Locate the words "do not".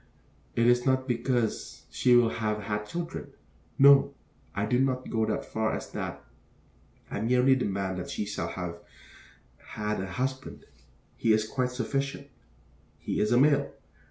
4.65-5.07